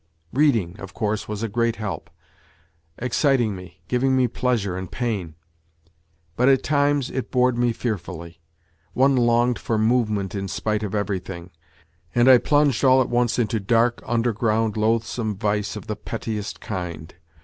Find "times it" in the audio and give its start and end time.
6.63-7.29